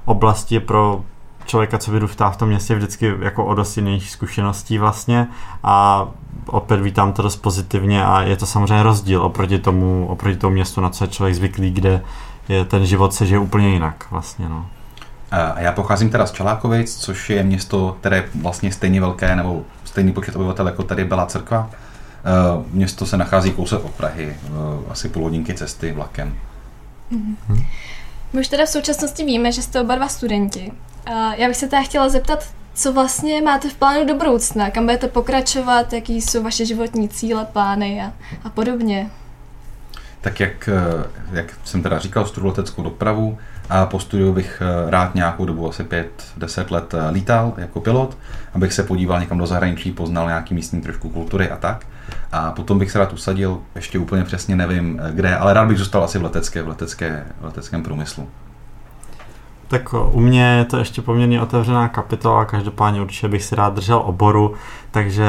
oblasti 0.06 0.60
pro 0.60 1.02
člověka, 1.46 1.78
co 1.78 1.92
vyrůstá 1.92 2.30
v 2.30 2.38
tom 2.38 2.50
městě, 2.50 2.76
vždycky 2.76 3.14
jako 3.22 3.46
o 3.46 3.54
dost 3.54 3.78
jiných 3.78 4.10
zkušeností 4.10 4.78
vlastně 4.78 5.28
a 5.64 6.08
opět 6.46 6.82
vítám 6.82 7.14
to 7.14 7.22
dost 7.22 7.36
pozitivně 7.36 8.06
a 8.06 8.22
je 8.22 8.38
to 8.38 8.46
samozřejmě 8.46 8.84
rozdíl 8.84 9.22
oproti 9.22 9.60
tomu, 9.60 10.08
oproti 10.08 10.38
tomu 10.38 10.54
městu, 10.54 10.82
na 10.82 10.90
co 10.90 11.04
je 11.04 11.08
člověk 11.08 11.36
zvyklý, 11.36 11.72
kde 11.72 12.02
je 12.50 12.66
ten 12.66 12.86
život 12.86 13.14
se 13.14 13.26
žije 13.26 13.40
úplně 13.40 13.70
jinak 13.70 14.06
vlastně, 14.12 14.50
no. 14.50 14.66
A 15.32 15.60
já 15.60 15.72
pocházím 15.72 16.10
teda 16.10 16.26
z 16.26 16.32
Čelákovic, 16.32 16.98
což 16.98 17.30
je 17.30 17.44
město, 17.44 17.98
které 18.00 18.18
je 18.18 18.30
vlastně 18.42 18.72
stejně 18.72 19.02
velké, 19.02 19.36
nebo 19.36 19.64
stejný 19.84 20.14
počet 20.14 20.36
obyvatel 20.36 20.68
jako 20.68 20.84
tady 20.84 21.06
byla 21.06 21.26
Cerkva. 21.26 21.70
Město 22.72 23.06
se 23.06 23.18
nachází 23.18 23.52
kousek 23.52 23.86
od 23.86 23.92
Prahy, 23.92 24.36
asi 24.90 25.10
půl 25.10 25.24
hodinky 25.24 25.54
cesty 25.54 25.92
vlakem. 25.92 26.36
Mm-hmm. 27.12 27.66
My 28.34 28.40
už 28.40 28.48
teda 28.48 28.66
v 28.66 28.70
současnosti 28.70 29.26
víme, 29.26 29.52
že 29.52 29.62
jste 29.62 29.82
oba 29.82 29.96
dva 29.96 30.08
studenti. 30.08 30.72
A 31.06 31.36
já 31.36 31.48
bych 31.48 31.58
se 31.58 31.68
teda 31.68 31.82
chtěla 31.82 32.10
zeptat, 32.10 32.46
co 32.74 32.94
vlastně 32.94 33.42
máte 33.42 33.70
v 33.70 33.74
plánu 33.74 34.06
do 34.06 34.16
budoucna, 34.16 34.72
kam 34.72 34.84
budete 34.84 35.08
pokračovat, 35.08 35.94
jaký 35.94 36.22
jsou 36.22 36.44
vaše 36.44 36.66
životní 36.66 37.10
cíle, 37.10 37.46
plány 37.46 38.02
a, 38.02 38.14
a 38.44 38.50
podobně. 38.50 39.10
Tak 40.22 40.40
jak, 40.40 40.70
eh, 40.70 41.08
jak 41.32 41.54
jsem 41.64 41.84
teda 41.84 42.00
říkal, 42.00 42.26
studuji 42.26 42.48
leteckou 42.48 42.84
dopravu 42.84 43.38
a 43.70 43.86
po 43.86 44.00
studiu 44.00 44.34
bych 44.34 44.62
eh, 44.62 44.92
rád 44.92 45.16
nějakou 45.16 45.46
dobu, 45.46 45.70
asi 45.70 45.84
5-10 45.84 46.72
let 46.72 46.94
eh, 46.94 47.10
lítal 47.12 47.54
jako 47.58 47.80
pilot, 47.80 48.18
abych 48.54 48.74
se 48.74 48.84
podíval 48.84 49.20
někam 49.20 49.38
do 49.38 49.46
zahraničí, 49.46 49.92
poznal 49.92 50.28
nějaký 50.28 50.54
místní 50.54 50.82
trošku 50.82 51.10
kultury 51.10 51.50
a 51.50 51.58
tak. 51.58 51.86
A 52.32 52.52
potom 52.52 52.80
bych 52.80 52.92
se 52.92 53.00
rád 53.00 53.14
usadil, 53.14 53.60
ještě 53.76 54.00
úplně 54.00 54.24
přesně 54.24 54.56
nevím 54.56 55.02
kde, 55.12 55.38
ale 55.38 55.54
rád 55.54 55.68
bych 55.68 55.78
zůstal 55.78 56.04
asi 56.04 56.20
v, 56.20 56.24
letecké, 56.24 56.64
v, 56.64 56.68
letecké, 56.68 57.26
v 57.42 57.46
leteckém 57.46 57.84
průmyslu. 57.84 58.28
Tak 59.68 59.94
u 59.94 60.20
mě 60.20 60.46
je 60.46 60.66
to 60.66 60.78
ještě 60.78 61.02
poměrně 61.02 61.42
otevřená 61.42 61.88
kapitola, 61.88 62.46
každopádně 62.46 63.02
určitě 63.02 63.28
bych 63.28 63.44
si 63.44 63.56
rád 63.56 63.74
držel 63.74 64.02
oboru, 64.06 64.54
takže 64.92 65.26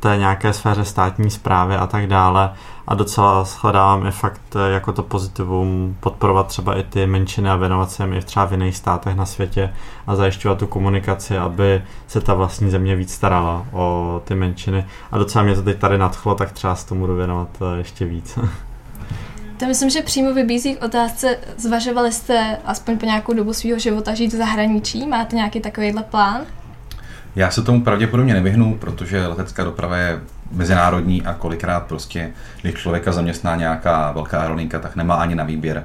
té 0.00 0.16
nějaké 0.16 0.52
sféře 0.52 0.84
státní 0.84 1.30
zprávy 1.30 1.76
a 1.76 1.86
tak 1.86 2.06
dále 2.06 2.50
a 2.86 2.94
docela 2.94 3.44
shledávám 3.44 4.06
i 4.06 4.10
fakt 4.10 4.56
jako 4.72 4.92
to 4.92 5.02
pozitivum 5.02 5.96
podporovat 6.00 6.46
třeba 6.46 6.78
i 6.78 6.82
ty 6.82 7.06
menšiny 7.06 7.50
a 7.50 7.56
věnovat 7.56 7.90
se 7.90 8.02
jim 8.02 8.12
i 8.12 8.22
třeba 8.22 8.44
v 8.44 8.52
jiných 8.52 8.76
státech 8.76 9.16
na 9.16 9.26
světě 9.26 9.74
a 10.06 10.16
zajišťovat 10.16 10.58
tu 10.58 10.66
komunikaci, 10.66 11.38
aby 11.38 11.82
se 12.06 12.20
ta 12.20 12.34
vlastní 12.34 12.70
země 12.70 12.96
víc 12.96 13.12
starala 13.12 13.66
o 13.72 14.20
ty 14.24 14.34
menšiny 14.34 14.86
a 15.10 15.18
docela 15.18 15.44
mě 15.44 15.54
to 15.54 15.62
teď 15.62 15.78
tady 15.78 15.98
nadchlo, 15.98 16.34
tak 16.34 16.52
třeba 16.52 16.74
s 16.74 16.84
tomu 16.84 17.00
budu 17.00 17.16
věnovat 17.16 17.48
ještě 17.78 18.04
víc. 18.04 18.38
To 19.56 19.68
myslím, 19.68 19.90
že 19.90 20.02
přímo 20.02 20.34
vybízí 20.34 20.74
k 20.74 20.84
otázce, 20.84 21.38
zvažovali 21.56 22.12
jste 22.12 22.58
aspoň 22.64 22.98
po 22.98 23.06
nějakou 23.06 23.32
dobu 23.32 23.52
svého 23.52 23.78
života 23.78 24.14
žít 24.14 24.32
v 24.32 24.36
zahraničí? 24.36 25.06
Máte 25.06 25.36
nějaký 25.36 25.60
takovýhle 25.60 26.02
plán? 26.02 26.40
Já 27.36 27.50
se 27.50 27.62
tomu 27.62 27.84
pravděpodobně 27.84 28.34
nevyhnu, 28.34 28.78
protože 28.78 29.26
letecká 29.26 29.64
doprava 29.64 29.96
je 29.96 30.20
mezinárodní 30.52 31.22
a 31.22 31.34
kolikrát 31.34 31.86
prostě, 31.86 32.30
když 32.62 32.74
člověka 32.74 33.12
zaměstná 33.12 33.56
nějaká 33.56 34.12
velká 34.12 34.40
aerolinka, 34.40 34.78
tak 34.78 34.96
nemá 34.96 35.14
ani 35.14 35.34
na 35.34 35.44
výběr. 35.44 35.84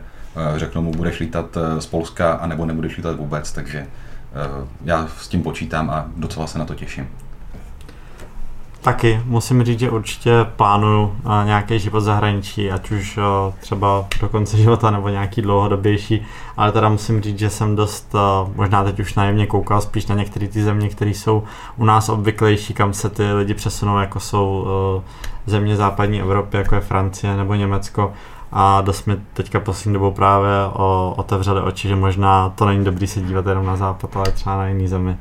Eh, 0.55 0.59
řeknou 0.59 0.81
mu, 0.81 0.91
budeš 0.91 1.19
lítat 1.19 1.57
eh, 1.57 1.81
z 1.81 1.85
Polska, 1.85 2.31
anebo 2.31 2.65
nebudeš 2.65 2.97
lítat 2.97 3.15
vůbec, 3.15 3.51
takže 3.51 3.79
eh, 3.79 4.67
já 4.85 5.07
s 5.17 5.27
tím 5.27 5.43
počítám 5.43 5.89
a 5.89 6.05
docela 6.15 6.47
se 6.47 6.59
na 6.59 6.65
to 6.65 6.75
těším. 6.75 7.07
Taky 8.87 9.21
musím 9.25 9.63
říct, 9.63 9.79
že 9.79 9.89
určitě 9.89 10.31
plánuju 10.55 11.15
nějaký 11.43 11.79
život 11.79 12.01
zahraničí, 12.01 12.71
ať 12.71 12.91
už 12.91 13.19
třeba 13.59 14.05
do 14.21 14.29
konce 14.29 14.57
života 14.63 14.91
nebo 14.91 15.09
nějaký 15.09 15.41
dlouhodobější, 15.41 16.25
ale 16.57 16.71
teda 16.71 16.89
musím 16.89 17.21
říct, 17.21 17.39
že 17.39 17.49
jsem 17.49 17.75
dost, 17.75 18.15
možná 18.55 18.83
teď 18.83 18.99
už 18.99 19.15
naivně 19.15 19.45
koukal 19.45 19.81
spíš 19.81 20.05
na 20.05 20.15
některé 20.15 20.47
ty 20.47 20.63
země, 20.63 20.89
které 20.89 21.11
jsou 21.11 21.43
u 21.77 21.85
nás 21.85 22.09
obvyklejší, 22.09 22.73
kam 22.73 22.93
se 22.93 23.09
ty 23.09 23.33
lidi 23.33 23.53
přesunou, 23.53 23.99
jako 23.99 24.19
jsou 24.19 24.67
země 25.45 25.75
západní 25.75 26.21
Evropy, 26.21 26.57
jako 26.57 26.75
je 26.75 26.81
Francie 26.81 27.37
nebo 27.37 27.53
Německo, 27.53 28.13
a 28.51 28.81
dost 28.81 29.05
mi 29.05 29.17
teďka 29.33 29.59
poslední 29.59 29.93
dobou 29.93 30.11
právě 30.11 30.51
otevřeli 31.15 31.61
oči, 31.61 31.87
že 31.87 31.95
možná 31.95 32.49
to 32.49 32.65
není 32.65 32.85
dobrý 32.85 33.07
se 33.07 33.21
dívat 33.21 33.45
jenom 33.45 33.65
na 33.65 33.75
západ, 33.75 34.17
ale 34.17 34.31
třeba 34.31 34.57
na 34.57 34.67
jiné 34.67 34.87
zemi, 34.87 35.17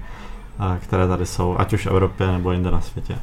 které 0.78 1.08
tady 1.08 1.26
jsou, 1.26 1.56
ať 1.58 1.72
už 1.72 1.86
v 1.86 1.90
Evropě 1.90 2.26
nebo 2.26 2.52
jinde 2.52 2.70
na 2.70 2.80
světě. 2.80 3.18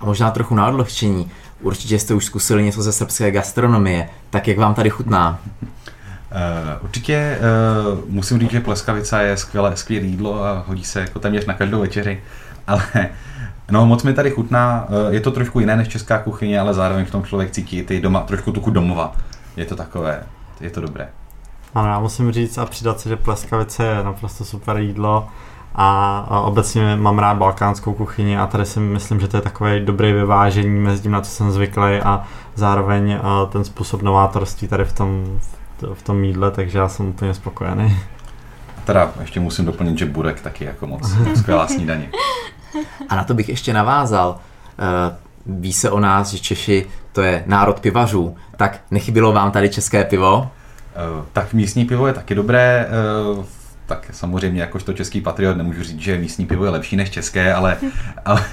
A 0.00 0.04
možná 0.04 0.30
trochu 0.30 0.54
na 0.54 0.68
odlehčení. 0.68 1.30
Určitě 1.60 1.98
jste 1.98 2.14
už 2.14 2.24
zkusili 2.24 2.62
něco 2.62 2.82
ze 2.82 2.92
srbské 2.92 3.30
gastronomie. 3.30 4.08
Tak 4.30 4.48
jak 4.48 4.58
vám 4.58 4.74
tady 4.74 4.90
chutná? 4.90 5.38
Uh, 5.62 6.84
určitě 6.84 7.38
uh, 7.92 7.98
musím 8.08 8.38
říct, 8.38 8.50
že 8.50 8.60
pleskavica 8.60 9.20
je 9.20 9.36
skvělé, 9.36 9.76
skvělé 9.76 10.06
jídlo 10.06 10.44
a 10.44 10.64
hodí 10.66 10.84
se 10.84 11.00
jako 11.00 11.18
téměř 11.18 11.46
na 11.46 11.54
každou 11.54 11.80
večeři, 11.80 12.20
ale 12.66 12.82
no 13.70 13.86
moc 13.86 14.02
mi 14.02 14.12
tady 14.12 14.30
chutná, 14.30 14.86
uh, 14.88 15.14
je 15.14 15.20
to 15.20 15.30
trošku 15.30 15.60
jiné 15.60 15.76
než 15.76 15.88
česká 15.88 16.18
kuchyně, 16.18 16.60
ale 16.60 16.74
zároveň 16.74 17.04
v 17.04 17.10
tom 17.10 17.24
člověk 17.24 17.50
cítí 17.50 17.82
ty 17.82 18.00
doma, 18.00 18.20
trošku 18.20 18.52
tuku 18.52 18.70
domova. 18.70 19.16
Je 19.56 19.64
to 19.64 19.76
takové, 19.76 20.22
je 20.60 20.70
to 20.70 20.80
dobré. 20.80 21.08
Ano, 21.74 21.88
já 21.88 21.98
musím 22.00 22.32
říct 22.32 22.58
a 22.58 22.66
přidat 22.66 23.00
se, 23.00 23.08
že 23.08 23.16
pleskavice 23.16 23.84
je 23.84 24.04
naprosto 24.04 24.44
super 24.44 24.76
jídlo 24.76 25.28
a, 25.82 26.18
a 26.28 26.40
obecně 26.40 26.96
mám 26.96 27.18
rád 27.18 27.36
balkánskou 27.36 27.92
kuchyni 27.92 28.38
a 28.38 28.46
tady 28.46 28.66
si 28.66 28.80
myslím, 28.80 29.20
že 29.20 29.28
to 29.28 29.36
je 29.36 29.40
takové 29.40 29.80
dobré 29.80 30.12
vyvážení 30.12 30.80
mezi 30.80 31.02
tím, 31.02 31.12
na 31.12 31.20
co 31.20 31.30
jsem 31.30 31.50
zvyklý 31.50 32.00
a 32.04 32.24
zároveň 32.54 33.18
a 33.22 33.46
ten 33.46 33.64
způsob 33.64 34.02
novátorství 34.02 34.68
tady 34.68 34.84
v 34.84 34.92
tom, 34.92 35.40
v 35.94 36.02
tom 36.02 36.24
jídle, 36.24 36.50
takže 36.50 36.78
já 36.78 36.88
jsem 36.88 37.08
úplně 37.08 37.34
spokojený. 37.34 37.96
Teda 38.84 39.12
ještě 39.20 39.40
musím 39.40 39.64
doplnit, 39.64 39.98
že 39.98 40.06
burek 40.06 40.40
taky 40.40 40.64
jako 40.64 40.86
moc 40.86 41.12
skvělá 41.36 41.66
snídaně. 41.66 42.10
A 43.08 43.16
na 43.16 43.24
to 43.24 43.34
bych 43.34 43.48
ještě 43.48 43.72
navázal. 43.72 44.38
Eh, 44.78 45.16
ví 45.46 45.72
se 45.72 45.90
o 45.90 46.00
nás, 46.00 46.30
že 46.30 46.38
Češi 46.38 46.86
to 47.12 47.22
je 47.22 47.44
národ 47.46 47.80
pivařů, 47.80 48.36
tak 48.56 48.80
nechybilo 48.90 49.32
vám 49.32 49.50
tady 49.50 49.68
české 49.68 50.04
pivo? 50.04 50.50
Eh, 50.94 51.24
tak 51.32 51.52
místní 51.52 51.84
pivo 51.84 52.06
je 52.06 52.12
taky 52.12 52.34
dobré, 52.34 52.88
eh, 52.88 53.59
tak 53.90 54.06
samozřejmě 54.12 54.60
jakožto 54.60 54.92
český 54.92 55.20
patriot 55.20 55.56
nemůžu 55.56 55.82
říct, 55.82 56.00
že 56.00 56.18
místní 56.18 56.46
pivo 56.46 56.64
je 56.64 56.70
lepší 56.70 56.96
než 56.96 57.10
české, 57.10 57.54
ale, 57.54 57.76
ale, 58.24 58.44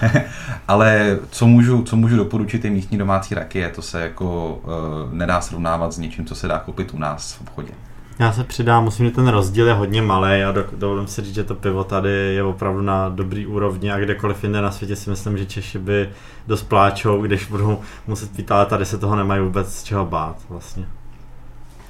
ale 0.68 1.20
co, 1.30 1.48
můžu, 1.48 1.84
co 1.84 1.96
můžu 1.96 2.18
doporučit 2.18 2.66
je 2.66 2.72
místní 2.72 2.98
domácí 2.98 3.36
rakie, 3.36 3.70
to 3.70 3.82
se 3.82 4.02
jako 4.02 4.56
uh, 4.64 5.14
nedá 5.14 5.42
srovnávat 5.42 5.94
s 5.94 5.98
něčím, 5.98 6.26
co 6.26 6.36
se 6.36 6.48
dá 6.48 6.60
koupit 6.60 6.94
u 6.94 6.98
nás 6.98 7.34
v 7.34 7.42
obchodě. 7.42 7.74
Já 8.20 8.32
se 8.32 8.44
přidám, 8.44 8.84
musím, 8.84 9.06
že 9.06 9.12
ten 9.12 9.28
rozdíl 9.28 9.68
je 9.68 9.74
hodně 9.74 10.02
malý 10.02 10.44
a 10.44 10.52
do, 10.52 10.66
dovolím 10.78 11.08
si 11.08 11.22
říct, 11.22 11.36
že 11.36 11.44
to 11.44 11.56
pivo 11.56 11.84
tady 11.84 12.10
je 12.10 12.44
opravdu 12.44 12.82
na 12.82 13.10
dobrý 13.10 13.46
úrovni 13.46 13.92
a 13.92 14.00
kdekoliv 14.00 14.44
jinde 14.44 14.62
na 14.62 14.72
světě 14.72 14.96
si 14.96 15.10
myslím, 15.10 15.38
že 15.38 15.46
Češi 15.46 15.80
by 15.80 16.10
dost 16.48 16.64
pláčou, 16.64 17.22
když 17.22 17.46
budou 17.46 17.80
muset 18.08 18.32
pít, 18.32 18.52
ale 18.52 18.66
tady 18.66 18.86
se 18.86 18.98
toho 18.98 19.16
nemají 19.16 19.42
vůbec 19.42 19.76
z 19.76 19.84
čeho 19.84 20.06
bát 20.06 20.38
vlastně. 20.50 20.86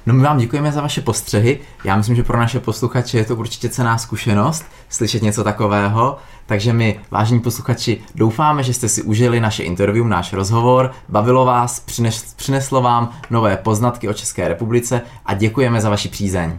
No 0.08 0.14
my 0.14 0.22
vám 0.22 0.38
děkujeme 0.38 0.72
za 0.72 0.80
vaše 0.80 1.00
postřehy. 1.00 1.60
Já 1.84 1.96
myslím, 1.96 2.16
že 2.16 2.22
pro 2.22 2.38
naše 2.38 2.60
posluchače 2.60 3.18
je 3.18 3.24
to 3.24 3.36
určitě 3.36 3.68
cená 3.68 3.98
zkušenost 3.98 4.64
slyšet 4.88 5.22
něco 5.22 5.44
takového. 5.44 6.16
Takže 6.46 6.72
my, 6.72 7.00
vážení 7.10 7.40
posluchači, 7.40 8.00
doufáme, 8.14 8.62
že 8.62 8.74
jste 8.74 8.88
si 8.88 9.02
užili 9.02 9.40
naše 9.40 9.62
interview, 9.62 10.06
náš 10.06 10.32
rozhovor, 10.32 10.92
bavilo 11.08 11.44
vás, 11.44 11.80
přines, 11.80 12.34
přineslo 12.34 12.82
vám 12.82 13.10
nové 13.30 13.56
poznatky 13.56 14.08
o 14.08 14.12
České 14.12 14.48
republice 14.48 15.02
a 15.26 15.34
děkujeme 15.34 15.80
za 15.80 15.90
vaši 15.90 16.08
přízeň. 16.08 16.58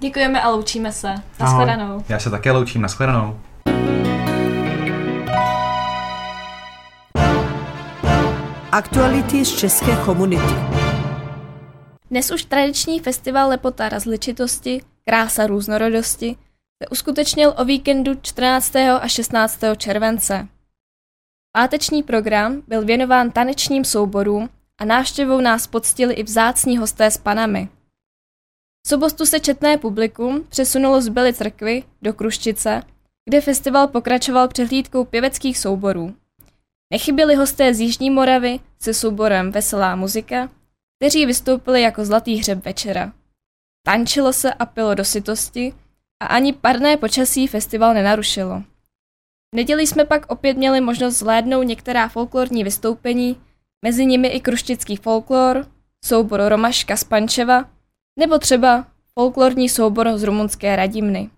Děkujeme 0.00 0.42
a 0.42 0.50
loučíme 0.50 0.92
se. 0.92 1.14
Naschledanou. 1.40 2.04
Já 2.08 2.18
se 2.18 2.30
také 2.30 2.52
loučím, 2.52 2.82
naschledanou. 2.82 3.36
Aktuality 8.72 9.44
z 9.44 9.50
české 9.50 9.96
komunity. 9.96 10.75
Dnes 12.10 12.30
už 12.30 12.44
tradiční 12.44 13.00
festival 13.00 13.48
Lepota 13.48 13.88
rozličitosti, 13.88 14.82
krása 15.04 15.46
různorodosti 15.46 16.36
se 16.82 16.88
uskutečnil 16.90 17.54
o 17.58 17.64
víkendu 17.64 18.14
14. 18.22 18.76
a 18.76 19.08
16. 19.08 19.60
července. 19.76 20.48
Páteční 21.52 22.02
program 22.02 22.62
byl 22.68 22.84
věnován 22.84 23.30
tanečním 23.30 23.84
souborům 23.84 24.50
a 24.78 24.84
návštěvou 24.84 25.40
nás 25.40 25.66
poctili 25.66 26.14
i 26.14 26.22
vzácní 26.22 26.78
hosté 26.78 27.10
s 27.10 27.18
panami. 27.18 27.68
V 28.86 28.88
sobotu 28.88 29.26
se 29.26 29.40
četné 29.40 29.78
publikum 29.78 30.44
přesunulo 30.48 31.00
z 31.00 31.08
Byly 31.08 31.32
crkvy 31.32 31.84
do 32.02 32.12
Kruščice, 32.12 32.82
kde 33.28 33.40
festival 33.40 33.88
pokračoval 33.88 34.48
přehlídkou 34.48 35.04
pěveckých 35.04 35.58
souborů. 35.58 36.14
Nechyběli 36.92 37.34
hosté 37.34 37.74
z 37.74 37.80
Jižní 37.80 38.10
Moravy 38.10 38.60
se 38.78 38.94
souborem 38.94 39.52
Veselá 39.52 39.96
muzika, 39.96 40.48
kteří 40.96 41.26
vystoupili 41.26 41.82
jako 41.82 42.04
zlatý 42.04 42.36
hřeb 42.36 42.64
večera. 42.64 43.12
Tančilo 43.86 44.32
se 44.32 44.54
a 44.54 44.66
pilo 44.66 44.94
do 44.94 45.04
sytosti 45.04 45.74
a 46.22 46.26
ani 46.26 46.52
parné 46.52 46.96
počasí 46.96 47.46
festival 47.46 47.94
nenarušilo. 47.94 48.60
V 49.52 49.56
neděli 49.56 49.86
jsme 49.86 50.04
pak 50.04 50.32
opět 50.32 50.56
měli 50.56 50.80
možnost 50.80 51.18
zhlédnout 51.18 51.62
některá 51.62 52.08
folklorní 52.08 52.64
vystoupení, 52.64 53.40
mezi 53.84 54.06
nimi 54.06 54.28
i 54.28 54.40
kruštický 54.40 54.96
folklor, 54.96 55.66
soubor 56.04 56.40
Romaška 56.48 56.96
z 56.96 57.04
Pančeva, 57.04 57.64
nebo 58.18 58.38
třeba 58.38 58.86
folklorní 59.14 59.68
soubor 59.68 60.18
z 60.18 60.22
rumunské 60.22 60.76
Radimny. 60.76 61.30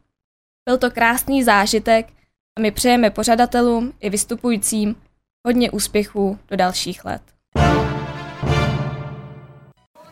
Byl 0.68 0.78
to 0.78 0.90
krásný 0.90 1.44
zážitek 1.44 2.06
a 2.58 2.60
my 2.60 2.70
přejeme 2.70 3.10
pořadatelům 3.10 3.92
i 4.00 4.10
vystupujícím 4.10 4.96
hodně 5.46 5.70
úspěchů 5.70 6.38
do 6.48 6.56
dalších 6.56 7.04
let. 7.04 7.22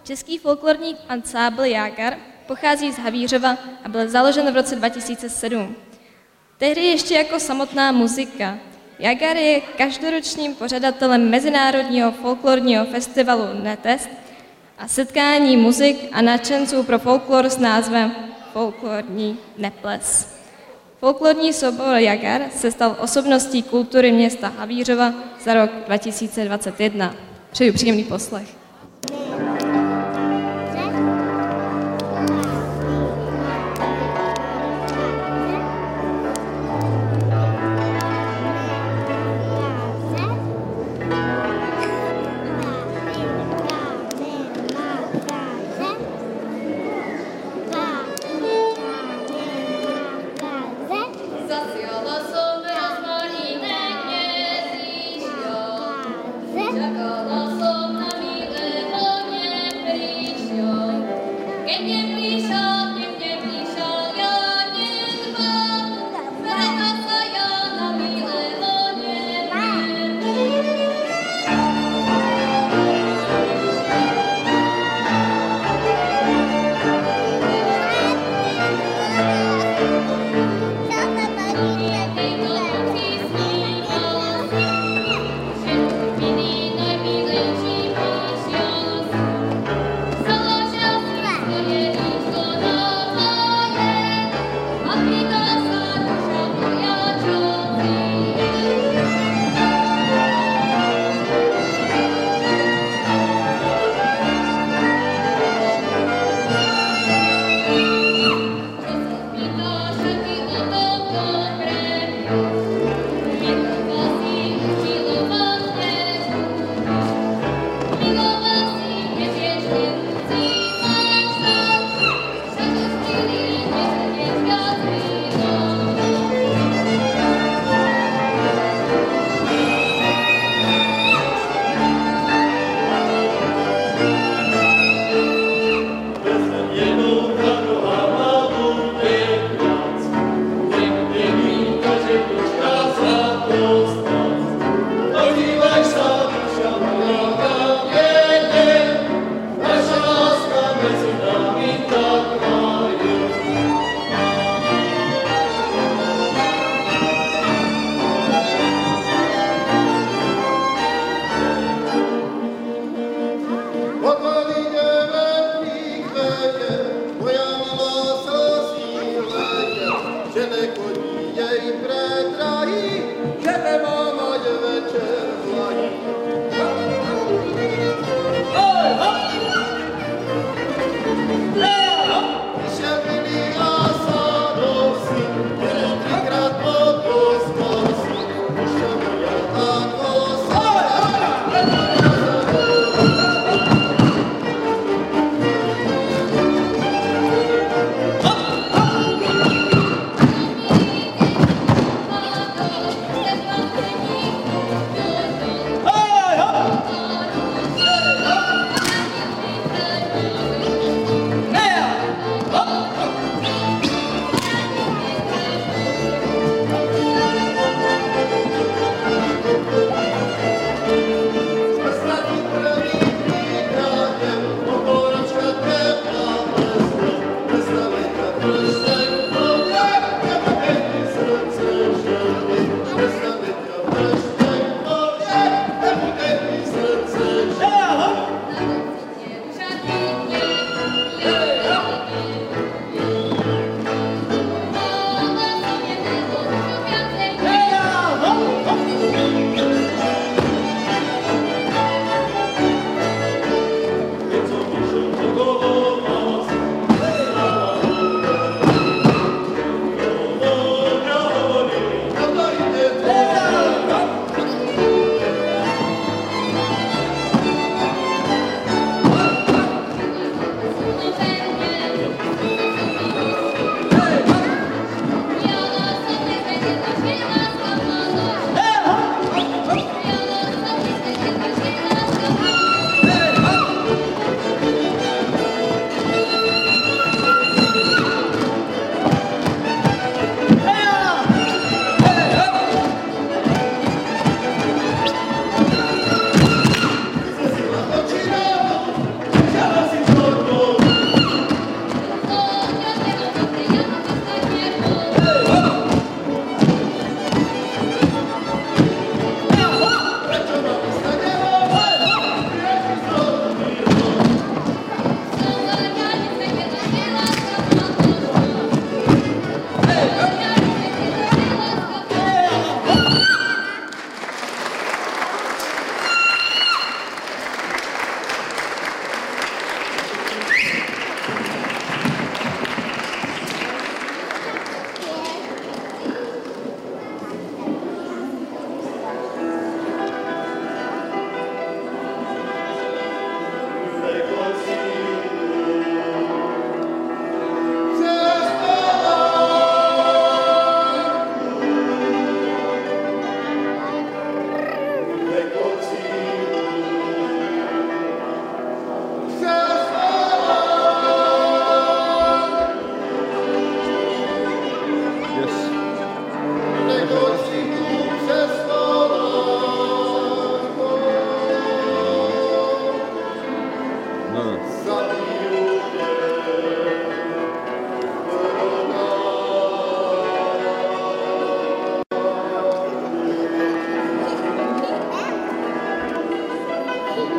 Český 0.07 0.39
folklorní 0.39 0.97
ansábl 1.09 1.65
Jágar 1.65 2.17
pochází 2.47 2.93
z 2.93 2.99
Havířova 2.99 3.57
a 3.85 3.89
byl 3.89 4.09
založen 4.09 4.53
v 4.53 4.55
roce 4.55 4.77
2007. 4.77 5.77
Tehdy 6.59 6.85
ještě 6.85 7.15
jako 7.15 7.41
samotná 7.41 7.93
muzika. 7.93 8.59
Jagar 8.99 9.37
je 9.37 9.61
každoročním 9.61 10.55
pořadatelem 10.55 11.31
Mezinárodního 11.31 12.13
folklorního 12.13 12.85
festivalu 12.85 13.43
Netest 13.63 14.09
a 14.79 14.89
setkání 14.89 15.57
muzik 15.57 16.09
a 16.13 16.23
nadšenců 16.23 16.83
pro 16.83 16.99
folklor 16.99 17.47
s 17.47 17.59
názvem 17.59 18.13
Folklorní 18.53 19.39
neples. 19.59 20.37
Folklorní 21.01 21.53
soubor 21.53 21.97
Jagar 21.97 22.43
se 22.57 22.71
stal 22.71 22.97
osobností 23.01 23.63
kultury 23.63 24.13
města 24.13 24.49
Havířova 24.49 25.15
za 25.45 25.55
rok 25.55 25.71
2021. 25.87 27.15
Přeju 27.51 27.73
příjemný 27.73 28.05
poslech. 28.05 28.66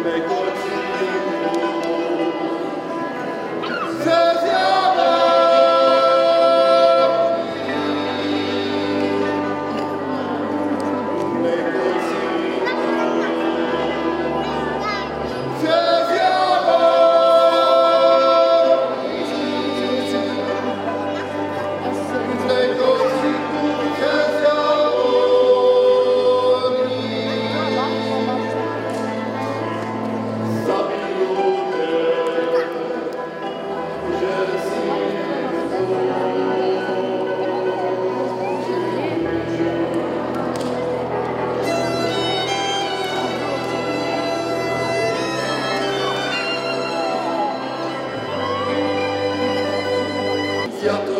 Thank 0.07 0.46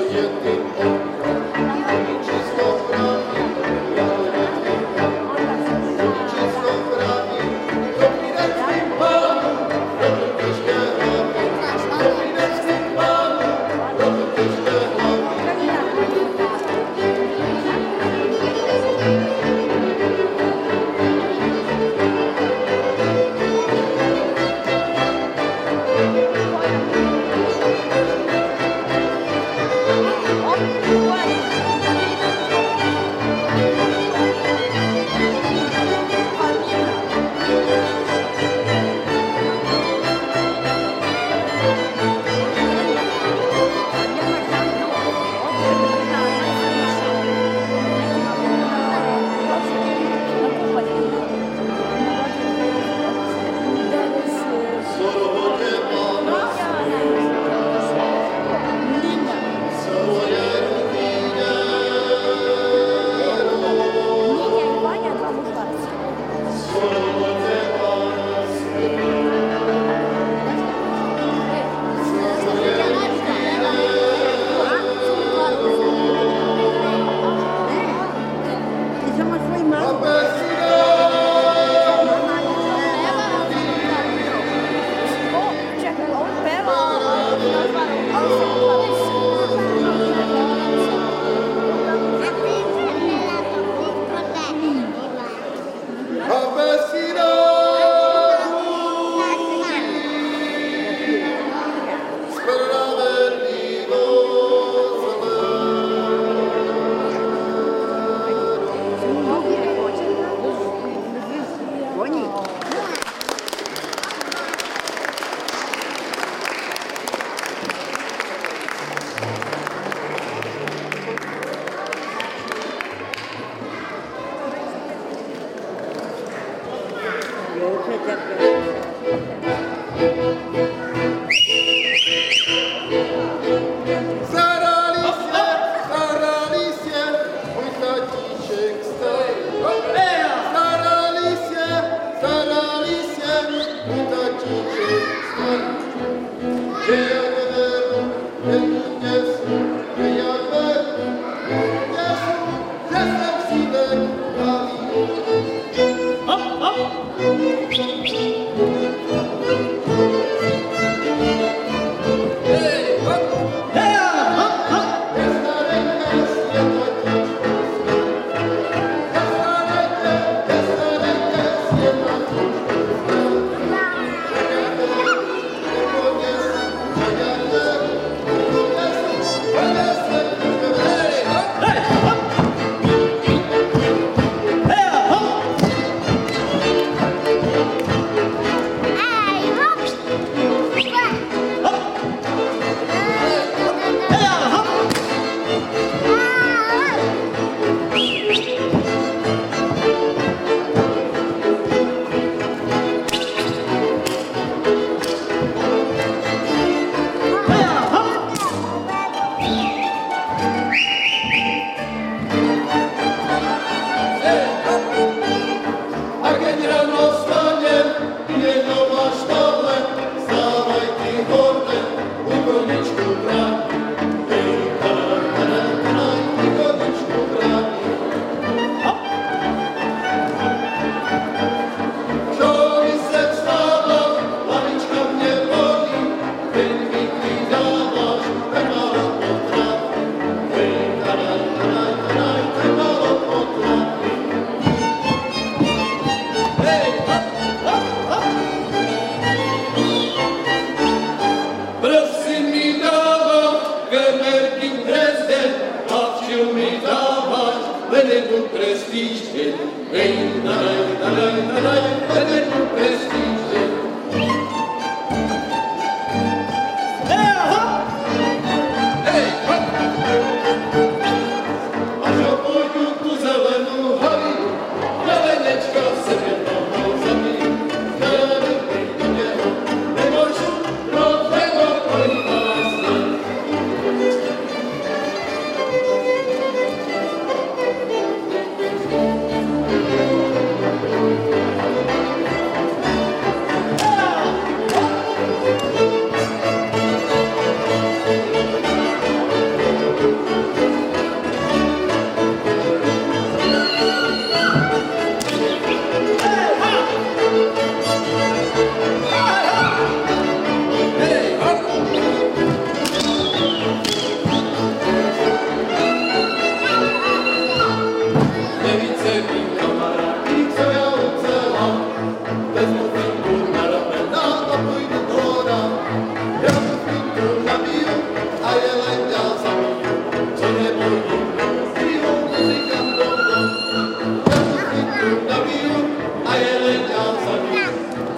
you 0.10 0.30
think 0.41 1.16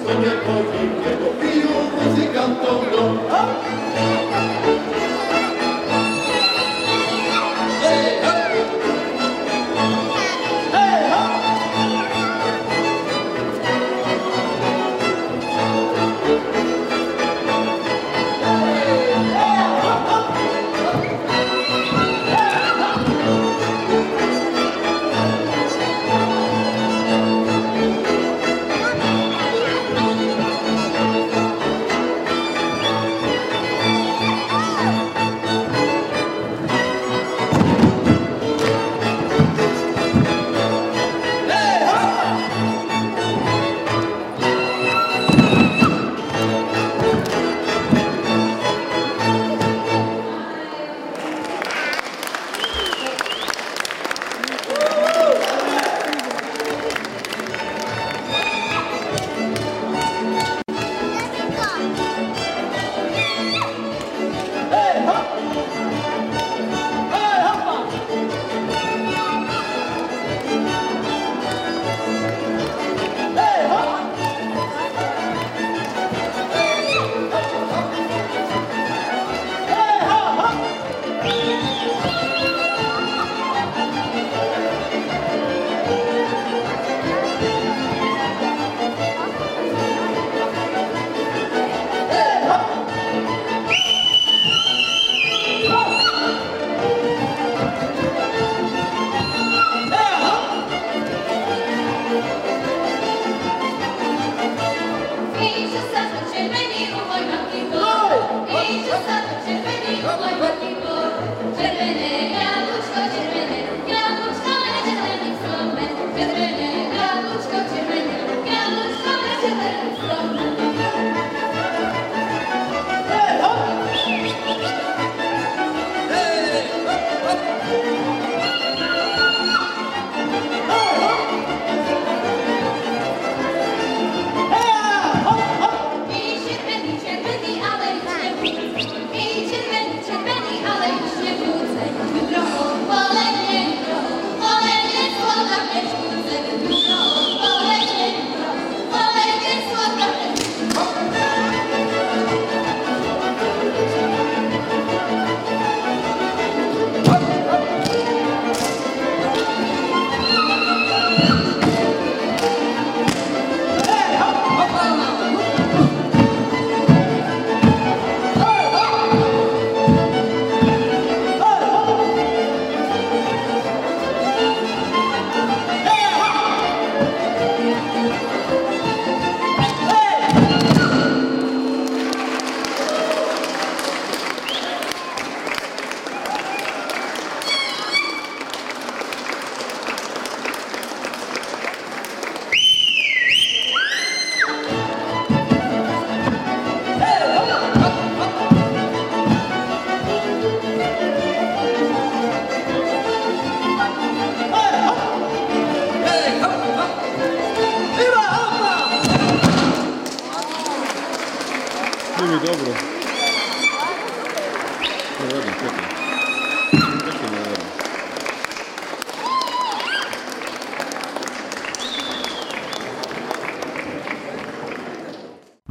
sogno 0.09 0.25
e 0.25 0.37
poi 0.37 2.31
cantando. 2.31 3.88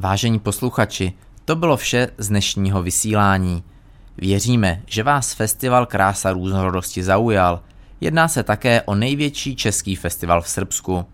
Vážení 0.00 0.38
posluchači, 0.38 1.12
to 1.44 1.56
bylo 1.56 1.76
vše 1.76 2.08
z 2.18 2.28
dnešního 2.28 2.82
vysílání. 2.82 3.64
Věříme, 4.18 4.82
že 4.86 5.02
vás 5.02 5.32
festival 5.32 5.86
Krása 5.86 6.32
různorodosti 6.32 7.02
zaujal. 7.02 7.60
Jedná 8.00 8.28
se 8.28 8.42
také 8.42 8.82
o 8.82 8.94
největší 8.94 9.56
český 9.56 9.96
festival 9.96 10.42
v 10.42 10.48
Srbsku. 10.48 11.04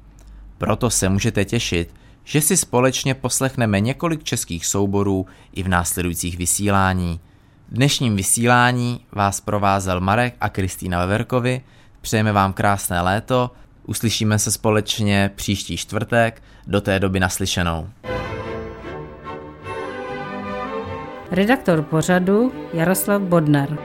Proto 0.59 0.91
se 0.91 1.09
můžete 1.09 1.45
těšit, 1.45 1.95
že 2.25 2.41
si 2.41 2.57
společně 2.57 3.15
poslechneme 3.15 3.81
několik 3.81 4.25
českých 4.25 4.67
souborů 4.67 5.27
i 5.53 5.63
v 5.63 5.69
následujících 5.69 6.39
vysílání. 6.39 7.21
V 7.69 7.75
dnešním 7.75 8.17
vysílání 8.17 9.01
vás 9.13 9.41
provázel 9.41 10.01
Marek 10.01 10.35
a 10.41 10.49
Kristýna 10.49 10.99
Veverkovi. 10.99 11.61
Přejeme 12.01 12.33
vám 12.33 12.53
krásné 12.53 13.01
léto, 13.01 13.51
uslyšíme 13.87 14.39
se 14.39 14.53
společně 14.53 15.31
příští 15.35 15.77
čtvrtek, 15.77 16.43
do 16.67 16.81
té 16.81 17.01
doby 17.01 17.21
naslyšenou. 17.21 17.89
Redaktor 21.35 21.83
pořadu 21.83 22.53
Jaroslav 22.73 23.23
Bodnar. 23.23 23.79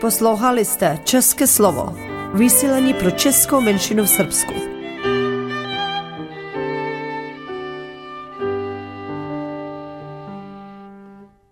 Poslouchali 0.00 0.64
jste 0.64 0.98
České 1.04 1.46
slovo. 1.46 1.96
Vysílení 2.34 2.94
pro 2.94 3.10
českou 3.10 3.60
menšinu 3.60 4.04
v 4.04 4.08
Srbsku. 4.08 4.73